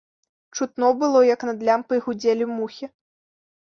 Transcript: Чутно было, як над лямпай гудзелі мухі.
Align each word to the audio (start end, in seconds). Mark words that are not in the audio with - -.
Чутно 0.57 0.89
было, 1.03 1.23
як 1.33 1.47
над 1.51 1.59
лямпай 1.71 2.05
гудзелі 2.09 2.53
мухі. 2.59 2.85